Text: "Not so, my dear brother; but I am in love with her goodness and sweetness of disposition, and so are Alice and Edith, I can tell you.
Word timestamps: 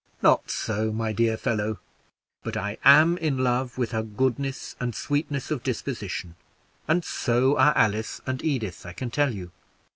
"Not 0.23 0.49
so, 0.49 0.91
my 0.91 1.11
dear 1.13 1.37
brother; 1.37 1.77
but 2.41 2.57
I 2.57 2.79
am 2.83 3.19
in 3.19 3.37
love 3.37 3.77
with 3.77 3.91
her 3.91 4.01
goodness 4.01 4.75
and 4.79 4.95
sweetness 4.95 5.51
of 5.51 5.61
disposition, 5.61 6.35
and 6.87 7.05
so 7.05 7.55
are 7.59 7.77
Alice 7.77 8.19
and 8.25 8.43
Edith, 8.43 8.83
I 8.83 8.93
can 8.93 9.11
tell 9.11 9.31
you. 9.31 9.51